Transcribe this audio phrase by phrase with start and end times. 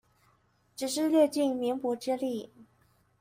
[0.75, 2.49] 只是略盡棉薄之力